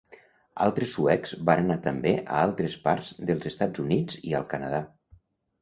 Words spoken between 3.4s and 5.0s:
Estats Units i al Canadà.